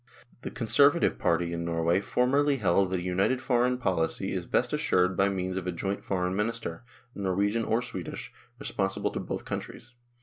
The 0.41 0.49
Conservative 0.49 1.19
party 1.19 1.53
in 1.53 1.63
Norway 1.63 2.01
formerly 2.01 2.57
held 2.57 2.89
that 2.89 3.01
a 3.01 3.03
united 3.03 3.39
foreign 3.39 3.77
policy 3.77 4.31
is 4.31 4.47
best 4.47 4.73
assured 4.73 5.15
by 5.15 5.29
means 5.29 5.57
of 5.57 5.67
a 5.67 5.71
joint 5.71 6.03
Foreign 6.03 6.35
Minister, 6.35 6.83
Norwegian 7.13 7.63
or 7.65 7.83
Swedish, 7.83 8.33
responsible 8.57 9.11
to 9.11 9.19
both 9.19 9.45
countries. 9.45 9.93